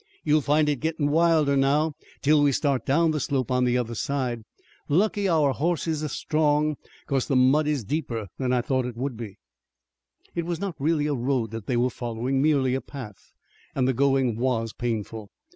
[0.23, 1.93] You'll find it gettin' wilder now
[2.23, 4.41] 'till we start down the slope on the other side.
[4.89, 9.15] Lucky our hosses are strong, 'cause the mud is deeper than I thought it would
[9.15, 9.37] be."
[10.33, 13.31] It was not really a road that they were following, merely a path,
[13.75, 15.29] and the going was painful.